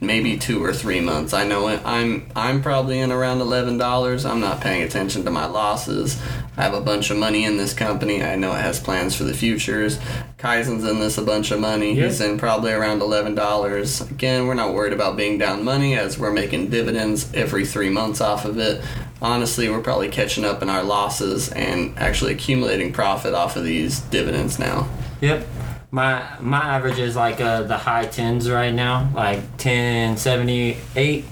maybe 0.00 0.36
two 0.36 0.64
or 0.64 0.72
three 0.72 1.00
months. 1.00 1.32
I 1.32 1.44
know 1.44 1.68
it. 1.68 1.80
I'm 1.84 2.26
I'm 2.34 2.62
probably 2.62 2.98
in 2.98 3.12
around 3.12 3.40
eleven 3.40 3.78
dollars. 3.78 4.24
I'm 4.24 4.40
not 4.40 4.60
paying 4.60 4.82
attention 4.82 5.24
to 5.24 5.30
my 5.30 5.46
losses. 5.46 6.20
I 6.56 6.62
have 6.62 6.74
a 6.74 6.80
bunch 6.80 7.10
of 7.10 7.18
money 7.18 7.44
in 7.44 7.56
this 7.56 7.72
company. 7.72 8.24
I 8.24 8.34
know 8.34 8.52
it 8.52 8.62
has 8.62 8.80
plans 8.80 9.14
for 9.14 9.22
the 9.22 9.34
futures. 9.34 10.00
Kaizen's 10.40 10.84
in 10.84 11.00
this 11.00 11.18
a 11.18 11.22
bunch 11.22 11.50
of 11.50 11.60
money. 11.60 11.94
Yep. 11.94 12.04
He's 12.06 12.20
in 12.22 12.38
probably 12.38 12.72
around 12.72 13.02
eleven 13.02 13.34
dollars. 13.34 14.00
Again, 14.00 14.46
we're 14.46 14.54
not 14.54 14.72
worried 14.72 14.94
about 14.94 15.16
being 15.16 15.36
down 15.36 15.62
money 15.62 15.96
as 15.96 16.18
we're 16.18 16.32
making 16.32 16.70
dividends 16.70 17.30
every 17.34 17.66
three 17.66 17.90
months 17.90 18.22
off 18.22 18.46
of 18.46 18.58
it. 18.58 18.82
Honestly, 19.20 19.68
we're 19.68 19.82
probably 19.82 20.08
catching 20.08 20.46
up 20.46 20.62
in 20.62 20.70
our 20.70 20.82
losses 20.82 21.50
and 21.50 21.98
actually 21.98 22.32
accumulating 22.32 22.90
profit 22.90 23.34
off 23.34 23.56
of 23.56 23.64
these 23.64 24.00
dividends 24.00 24.58
now. 24.58 24.88
Yep. 25.20 25.46
My 25.90 26.26
my 26.40 26.60
average 26.60 26.98
is 26.98 27.16
like 27.16 27.40
uh, 27.40 27.64
the 27.64 27.76
high 27.76 28.06
tens 28.06 28.50
right 28.50 28.72
now, 28.72 29.10
like 29.14 29.40
1078 29.40 31.24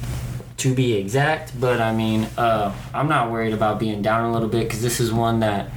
to 0.59 0.75
be 0.75 0.95
exact. 0.95 1.59
But 1.59 1.81
I 1.81 1.95
mean, 1.95 2.25
uh, 2.37 2.75
I'm 2.93 3.09
not 3.09 3.31
worried 3.31 3.55
about 3.55 3.79
being 3.81 4.03
down 4.03 4.29
a 4.29 4.33
little 4.33 4.49
bit 4.49 4.65
because 4.65 4.83
this 4.83 5.01
is 5.01 5.11
one 5.13 5.41
that 5.41 5.71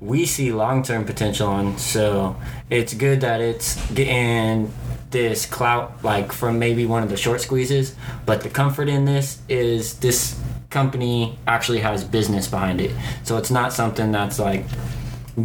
we 0.00 0.26
see 0.26 0.52
long 0.52 0.82
term 0.82 1.04
potential 1.04 1.48
on. 1.48 1.78
So 1.78 2.36
it's 2.70 2.94
good 2.94 3.20
that 3.22 3.40
it's 3.40 3.76
getting 3.92 4.72
this 5.10 5.46
clout 5.46 6.04
like 6.04 6.32
from 6.32 6.58
maybe 6.58 6.84
one 6.84 7.02
of 7.02 7.08
the 7.08 7.16
short 7.16 7.40
squeezes. 7.40 7.94
But 8.26 8.42
the 8.42 8.50
comfort 8.50 8.88
in 8.88 9.04
this 9.04 9.40
is 9.48 9.94
this 9.98 10.38
company 10.70 11.38
actually 11.46 11.80
has 11.80 12.04
business 12.04 12.46
behind 12.46 12.80
it. 12.80 12.94
So 13.24 13.36
it's 13.38 13.50
not 13.50 13.72
something 13.72 14.12
that's 14.12 14.38
like 14.38 14.64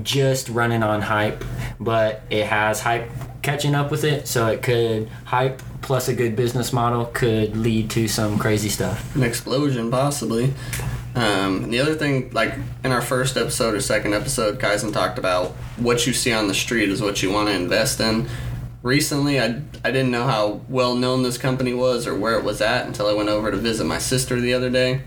just 0.01 0.49
running 0.49 0.83
on 0.83 1.01
hype, 1.01 1.43
but 1.79 2.21
it 2.29 2.45
has 2.45 2.81
hype 2.81 3.09
catching 3.41 3.75
up 3.75 3.91
with 3.91 4.03
it. 4.03 4.27
So 4.27 4.47
it 4.47 4.61
could 4.61 5.07
hype 5.25 5.61
plus 5.81 6.07
a 6.07 6.13
good 6.13 6.35
business 6.35 6.73
model 6.73 7.05
could 7.07 7.55
lead 7.57 7.89
to 7.91 8.07
some 8.07 8.39
crazy 8.39 8.69
stuff. 8.69 9.15
an 9.15 9.23
explosion 9.23 9.91
possibly. 9.91 10.53
Um, 11.15 11.69
the 11.69 11.79
other 11.79 11.93
thing, 11.93 12.31
like 12.31 12.55
in 12.83 12.91
our 12.91 13.01
first 13.01 13.37
episode 13.37 13.75
or 13.75 13.81
second 13.81 14.13
episode, 14.13 14.59
Kaizen 14.59 14.91
talked 14.91 15.19
about 15.19 15.51
what 15.77 16.07
you 16.07 16.13
see 16.13 16.33
on 16.33 16.47
the 16.47 16.53
street 16.53 16.89
is 16.89 17.01
what 17.01 17.21
you 17.21 17.31
want 17.31 17.49
to 17.49 17.55
invest 17.55 17.99
in. 17.99 18.27
Recently, 18.81 19.39
I, 19.39 19.61
I 19.83 19.91
didn't 19.91 20.11
know 20.11 20.25
how 20.25 20.61
well 20.67 20.95
known 20.95 21.23
this 21.23 21.37
company 21.37 21.73
was 21.73 22.07
or 22.07 22.15
where 22.15 22.37
it 22.37 22.43
was 22.43 22.61
at 22.61 22.85
until 22.85 23.07
I 23.07 23.13
went 23.13 23.29
over 23.29 23.51
to 23.51 23.57
visit 23.57 23.85
my 23.85 23.99
sister 23.99 24.41
the 24.41 24.53
other 24.53 24.69
day. 24.69 25.01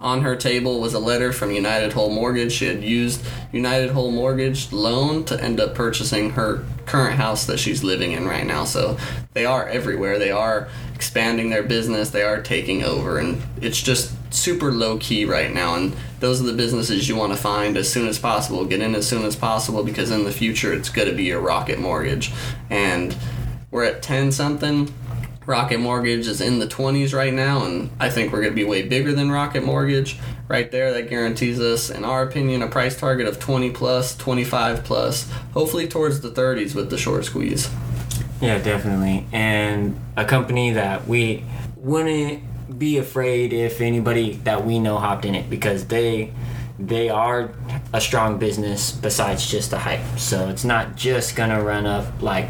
On 0.00 0.20
her 0.20 0.36
table 0.36 0.80
was 0.80 0.92
a 0.92 0.98
letter 0.98 1.32
from 1.32 1.50
United 1.50 1.92
Whole 1.92 2.10
Mortgage. 2.10 2.52
She 2.52 2.66
had 2.66 2.82
used 2.82 3.24
United 3.52 3.90
Whole 3.90 4.10
Mortgage 4.10 4.70
loan 4.72 5.24
to 5.24 5.42
end 5.42 5.60
up 5.60 5.74
purchasing 5.74 6.30
her 6.30 6.64
current 6.84 7.16
house 7.16 7.46
that 7.46 7.58
she's 7.58 7.82
living 7.82 8.12
in 8.12 8.26
right 8.26 8.46
now. 8.46 8.64
So 8.64 8.98
they 9.32 9.46
are 9.46 9.66
everywhere. 9.66 10.18
They 10.18 10.30
are 10.30 10.68
expanding 10.94 11.48
their 11.48 11.62
business. 11.62 12.10
They 12.10 12.22
are 12.22 12.42
taking 12.42 12.82
over, 12.82 13.18
and 13.18 13.42
it's 13.62 13.80
just 13.80 14.12
super 14.34 14.72
low 14.72 14.98
key 14.98 15.24
right 15.24 15.52
now. 15.52 15.74
And 15.74 15.96
those 16.20 16.40
are 16.40 16.44
the 16.44 16.52
businesses 16.52 17.08
you 17.08 17.16
want 17.16 17.32
to 17.32 17.38
find 17.38 17.76
as 17.76 17.90
soon 17.90 18.08
as 18.08 18.18
possible. 18.18 18.64
Get 18.64 18.80
in 18.80 18.94
as 18.94 19.08
soon 19.08 19.24
as 19.24 19.36
possible 19.36 19.84
because 19.84 20.10
in 20.10 20.24
the 20.24 20.32
future 20.32 20.72
it's 20.72 20.88
going 20.88 21.08
to 21.08 21.14
be 21.14 21.24
your 21.24 21.40
rocket 21.40 21.78
mortgage. 21.78 22.32
And 22.70 23.16
we're 23.70 23.84
at 23.84 24.02
ten 24.02 24.32
something. 24.32 24.92
Rocket 25.46 25.78
Mortgage 25.78 26.26
is 26.26 26.40
in 26.40 26.58
the 26.58 26.66
20s 26.66 27.12
right 27.12 27.32
now, 27.32 27.66
and 27.66 27.90
I 28.00 28.08
think 28.08 28.32
we're 28.32 28.40
going 28.40 28.52
to 28.52 28.56
be 28.56 28.64
way 28.64 28.80
bigger 28.80 29.12
than 29.12 29.30
Rocket 29.30 29.62
Mortgage. 29.62 30.18
Right 30.48 30.70
there, 30.70 30.92
that 30.94 31.10
guarantees 31.10 31.60
us, 31.60 31.90
in 31.90 32.02
our 32.02 32.22
opinion, 32.22 32.62
a 32.62 32.66
price 32.66 32.98
target 32.98 33.26
of 33.26 33.38
20 33.38 33.70
plus, 33.70 34.16
25 34.16 34.84
plus, 34.84 35.30
hopefully 35.52 35.86
towards 35.86 36.20
the 36.20 36.30
30s 36.30 36.74
with 36.74 36.88
the 36.88 36.96
short 36.96 37.26
squeeze. 37.26 37.68
Yeah, 38.40 38.58
definitely. 38.58 39.26
And 39.32 40.00
a 40.16 40.24
company 40.24 40.72
that 40.72 41.06
we 41.06 41.44
wouldn't 41.76 42.42
be 42.78 42.98
afraid 42.98 43.52
if 43.52 43.80
anybody 43.80 44.32
that 44.44 44.64
we 44.64 44.78
know 44.78 44.98
hopped 44.98 45.24
in 45.24 45.34
it 45.34 45.48
because 45.50 45.86
they 45.86 46.32
they 46.78 47.08
are 47.08 47.50
a 47.92 48.00
strong 48.00 48.38
business 48.38 48.90
besides 48.90 49.48
just 49.48 49.70
the 49.70 49.78
hype. 49.78 50.18
So 50.18 50.48
it's 50.48 50.64
not 50.64 50.96
just 50.96 51.36
gonna 51.36 51.62
run 51.62 51.86
up 51.86 52.20
like 52.22 52.48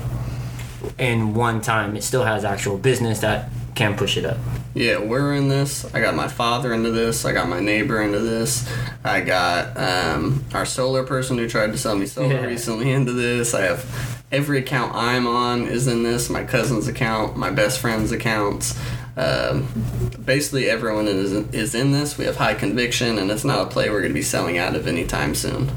in 0.98 1.34
one 1.34 1.60
time. 1.60 1.96
It 1.96 2.02
still 2.04 2.24
has 2.24 2.44
actual 2.44 2.78
business 2.78 3.20
that 3.20 3.50
can 3.74 3.96
push 3.96 4.16
it 4.16 4.24
up. 4.24 4.38
Yeah, 4.74 4.98
we're 4.98 5.34
in 5.34 5.48
this. 5.48 5.84
I 5.94 6.00
got 6.00 6.14
my 6.14 6.26
father 6.28 6.72
into 6.72 6.90
this. 6.90 7.24
I 7.24 7.32
got 7.32 7.48
my 7.48 7.60
neighbor 7.60 8.02
into 8.02 8.18
this. 8.20 8.68
I 9.04 9.20
got 9.20 9.76
um, 9.76 10.44
our 10.52 10.64
solar 10.66 11.04
person 11.04 11.38
who 11.38 11.48
tried 11.48 11.72
to 11.72 11.78
sell 11.78 11.96
me 11.96 12.06
solar 12.06 12.28
Yeah. 12.34 12.46
recently 12.46 12.90
into 12.92 13.12
this. 13.12 13.54
I 13.54 13.62
have 13.62 14.24
every 14.32 14.58
account 14.58 14.94
I'm 14.94 15.26
on 15.26 15.62
is 15.68 15.86
in 15.86 16.02
this. 16.02 16.28
My 16.30 16.44
cousin's 16.44 16.88
account, 16.88 17.36
my 17.36 17.50
best 17.50 17.78
friend's 17.78 18.10
accounts. 18.10 18.78
Um, 19.16 19.68
basically, 20.24 20.68
everyone 20.68 21.06
is 21.06 21.32
is 21.54 21.74
in 21.74 21.92
this. 21.92 22.18
We 22.18 22.24
have 22.24 22.36
high 22.36 22.54
conviction, 22.54 23.18
and 23.18 23.30
it's 23.30 23.44
not 23.44 23.60
a 23.60 23.66
play 23.66 23.90
we're 23.90 24.00
going 24.00 24.12
to 24.12 24.14
be 24.14 24.22
selling 24.22 24.58
out 24.58 24.74
of 24.74 24.86
anytime 24.86 25.34
soon. 25.34 25.70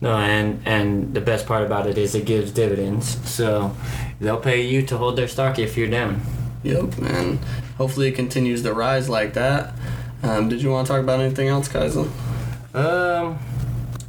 No, 0.00 0.16
and 0.16 0.60
and 0.66 1.14
the 1.14 1.20
best 1.20 1.46
part 1.46 1.64
about 1.64 1.86
it 1.86 1.98
is 1.98 2.14
it 2.14 2.24
gives 2.24 2.52
dividends. 2.52 3.18
So 3.28 3.74
they'll 4.20 4.40
pay 4.40 4.62
you 4.62 4.82
to 4.82 4.98
hold 4.98 5.16
their 5.16 5.28
stock 5.28 5.58
if 5.58 5.76
you're 5.76 5.88
down. 5.88 6.20
Yep, 6.62 6.98
and 6.98 7.38
hopefully 7.78 8.08
it 8.08 8.14
continues 8.14 8.62
to 8.62 8.74
rise 8.74 9.08
like 9.08 9.34
that. 9.34 9.74
Um, 10.22 10.48
did 10.48 10.60
you 10.60 10.70
want 10.70 10.86
to 10.86 10.92
talk 10.92 11.02
about 11.02 11.20
anything 11.20 11.48
else, 11.48 11.68
Kaizen? 11.68 12.10
Um, 12.74 13.38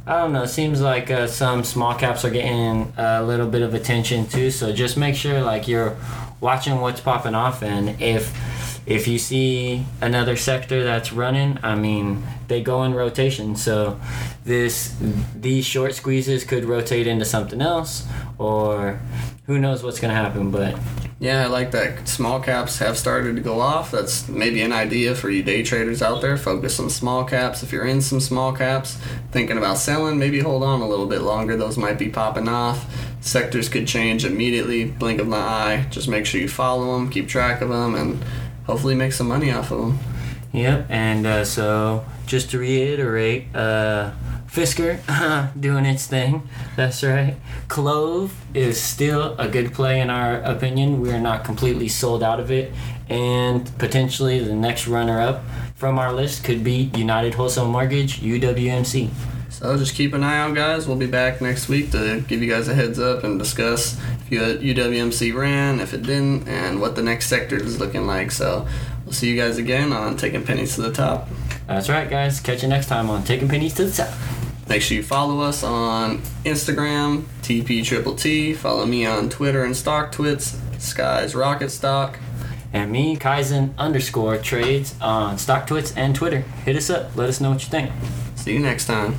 I 0.06 0.18
don't 0.18 0.32
know. 0.32 0.42
It 0.42 0.48
seems 0.48 0.80
like 0.80 1.10
uh, 1.10 1.26
some 1.28 1.64
small 1.64 1.94
caps 1.94 2.24
are 2.24 2.30
getting 2.30 2.92
a 2.96 3.22
little 3.22 3.46
bit 3.48 3.62
of 3.62 3.74
attention 3.74 4.26
too. 4.26 4.50
So 4.50 4.72
just 4.72 4.96
make 4.96 5.14
sure 5.14 5.40
like 5.40 5.68
you're 5.68 5.96
watching 6.40 6.80
what's 6.80 7.00
popping 7.00 7.34
off, 7.34 7.62
and 7.62 8.00
if 8.00 8.32
if 8.90 9.06
you 9.06 9.18
see 9.20 9.86
another 10.00 10.36
sector 10.36 10.82
that's 10.82 11.12
running, 11.12 11.58
I 11.62 11.76
mean 11.76 12.24
they 12.48 12.60
go 12.60 12.82
in 12.82 12.92
rotation. 12.92 13.54
So 13.54 14.00
this 14.44 14.96
these 15.34 15.64
short 15.64 15.94
squeezes 15.94 16.42
could 16.42 16.64
rotate 16.64 17.06
into 17.06 17.24
something 17.24 17.62
else, 17.62 18.04
or 18.36 19.00
who 19.46 19.58
knows 19.58 19.84
what's 19.84 20.00
gonna 20.00 20.14
happen. 20.14 20.50
But 20.50 20.76
Yeah, 21.20 21.44
I 21.44 21.48
like 21.48 21.70
that. 21.72 22.08
Small 22.08 22.40
caps 22.40 22.78
have 22.78 22.96
started 22.96 23.36
to 23.36 23.42
go 23.42 23.60
off. 23.60 23.90
That's 23.90 24.26
maybe 24.26 24.62
an 24.62 24.72
idea 24.72 25.14
for 25.14 25.28
you 25.28 25.42
day 25.42 25.62
traders 25.62 26.00
out 26.00 26.22
there. 26.22 26.38
Focus 26.38 26.80
on 26.80 26.88
small 26.88 27.24
caps. 27.24 27.62
If 27.62 27.72
you're 27.72 27.84
in 27.84 28.00
some 28.00 28.20
small 28.20 28.54
caps, 28.54 28.96
thinking 29.30 29.58
about 29.58 29.76
selling, 29.76 30.18
maybe 30.18 30.40
hold 30.40 30.62
on 30.62 30.80
a 30.80 30.88
little 30.88 31.06
bit 31.06 31.20
longer. 31.20 31.58
Those 31.58 31.76
might 31.76 31.98
be 31.98 32.08
popping 32.08 32.48
off. 32.48 32.86
Sectors 33.20 33.68
could 33.68 33.86
change 33.86 34.24
immediately. 34.24 34.86
Blink 34.86 35.20
of 35.20 35.26
an 35.26 35.34
eye. 35.34 35.86
Just 35.90 36.08
make 36.08 36.24
sure 36.24 36.40
you 36.40 36.48
follow 36.48 36.94
them, 36.94 37.10
keep 37.10 37.28
track 37.28 37.60
of 37.60 37.68
them, 37.68 37.94
and 37.94 38.24
hopefully 38.70 38.94
make 38.94 39.12
some 39.12 39.26
money 39.26 39.50
off 39.50 39.72
of 39.72 39.80
them. 39.80 39.98
Yep, 40.52 40.86
and 40.88 41.26
uh, 41.26 41.44
so 41.44 42.04
just 42.26 42.50
to 42.50 42.58
reiterate, 42.58 43.54
uh, 43.54 44.12
Fisker 44.46 45.00
doing 45.60 45.84
its 45.86 46.06
thing. 46.06 46.48
That's 46.76 47.02
right. 47.02 47.36
Clove 47.66 48.32
is 48.54 48.80
still 48.80 49.36
a 49.38 49.48
good 49.48 49.72
play 49.72 50.00
in 50.00 50.08
our 50.08 50.40
opinion. 50.42 51.00
We 51.00 51.12
are 51.12 51.20
not 51.20 51.44
completely 51.44 51.88
sold 51.88 52.22
out 52.22 52.38
of 52.38 52.50
it, 52.52 52.72
and 53.08 53.76
potentially 53.78 54.38
the 54.38 54.54
next 54.54 54.86
runner-up 54.86 55.42
from 55.74 55.98
our 55.98 56.12
list 56.12 56.44
could 56.44 56.62
be 56.62 56.90
United 56.94 57.34
Wholesale 57.34 57.68
Mortgage 57.68 58.20
(UWMC). 58.20 59.10
So 59.50 59.76
just 59.76 59.94
keep 59.94 60.14
an 60.14 60.22
eye 60.22 60.38
out, 60.38 60.54
guys. 60.54 60.86
We'll 60.86 60.96
be 60.96 61.06
back 61.06 61.40
next 61.40 61.68
week 61.68 61.90
to 61.90 62.20
give 62.26 62.40
you 62.40 62.48
guys 62.48 62.68
a 62.68 62.74
heads 62.74 62.98
up 63.00 63.24
and 63.24 63.38
discuss 63.38 64.00
UWMC 64.30 65.34
ran, 65.34 65.80
if 65.80 65.92
it 65.92 66.02
didn't, 66.02 66.48
and 66.48 66.80
what 66.80 66.96
the 66.96 67.02
next 67.02 67.26
sector 67.26 67.56
is 67.56 67.78
looking 67.80 68.06
like. 68.06 68.30
So 68.30 68.66
we'll 69.04 69.12
see 69.12 69.30
you 69.30 69.36
guys 69.36 69.58
again 69.58 69.92
on 69.92 70.16
Taking 70.16 70.44
Pennies 70.44 70.76
to 70.76 70.82
the 70.82 70.92
Top. 70.92 71.28
That's 71.66 71.88
right, 71.88 72.08
guys. 72.08 72.40
Catch 72.40 72.62
you 72.62 72.68
next 72.68 72.86
time 72.86 73.10
on 73.10 73.24
Taking 73.24 73.48
Pennies 73.48 73.74
to 73.74 73.84
the 73.84 73.92
Top. 73.92 74.14
Make 74.68 74.82
sure 74.82 74.96
you 74.96 75.02
follow 75.02 75.40
us 75.40 75.64
on 75.64 76.18
Instagram, 76.44 77.24
TP 77.42 77.84
Triple 77.84 78.14
T. 78.14 78.54
Follow 78.54 78.86
me 78.86 79.04
on 79.04 79.28
Twitter 79.28 79.64
and 79.64 79.76
Stock 79.76 80.12
Twits, 80.12 80.60
Skies 80.78 81.34
Rocket 81.34 81.70
Stock. 81.70 82.18
And 82.72 82.92
me, 82.92 83.16
Kaizen 83.16 83.76
underscore 83.78 84.38
trades 84.38 84.94
on 85.00 85.36
StockTwits 85.36 85.92
and 85.96 86.14
Twitter. 86.14 86.42
Hit 86.64 86.76
us 86.76 86.88
up. 86.88 87.16
Let 87.16 87.28
us 87.28 87.40
know 87.40 87.50
what 87.50 87.64
you 87.64 87.68
think. 87.68 87.90
See 88.36 88.52
you 88.52 88.60
next 88.60 88.86
time. 88.86 89.18